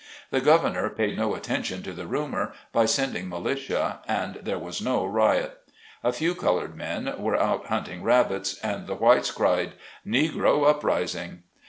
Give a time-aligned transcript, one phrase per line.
[0.31, 4.81] The gov ernor paid no attention to the rumor, by sending militia, and there was
[4.81, 5.59] no riot.
[6.03, 11.43] A few colored men were out hunting rabits, and the whites cried, "Negro uprising."